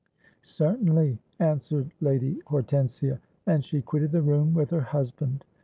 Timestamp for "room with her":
4.23-4.81